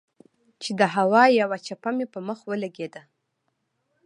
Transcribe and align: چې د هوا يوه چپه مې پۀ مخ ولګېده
چې 0.61 0.71
د 0.79 0.81
هوا 0.95 1.23
يوه 1.39 1.57
چپه 1.65 1.89
مې 1.95 2.05
پۀ 2.11 2.19
مخ 2.27 2.39
ولګېده 2.49 3.01